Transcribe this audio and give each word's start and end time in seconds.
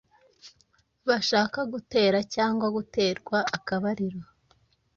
bashaka 1.07 1.59
gutera 1.73 2.17
cyangwa 2.33 2.65
guterwa 2.75 3.37
akabariro 3.57 4.21